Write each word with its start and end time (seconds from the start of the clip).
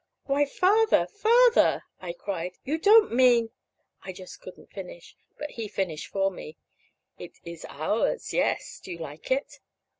"Why, 0.25 0.45
Father, 0.47 1.05
Father!" 1.05 1.83
I 2.01 2.13
cried. 2.13 2.53
"You 2.63 2.79
don't 2.79 3.13
mean" 3.13 3.51
I 4.01 4.13
just 4.13 4.41
couldn't 4.41 4.71
finish; 4.71 5.15
but 5.37 5.51
he 5.51 5.67
finished 5.67 6.07
for 6.07 6.31
me. 6.31 6.57
"It 7.19 7.33
is 7.45 7.67
ours 7.69 8.33
yes. 8.33 8.79
Do 8.83 8.93
you 8.93 8.97
like 8.97 9.29
it?" 9.29 9.59